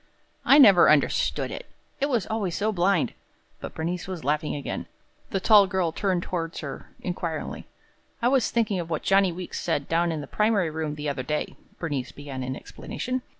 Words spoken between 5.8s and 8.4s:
turned toward her inquiringly. "I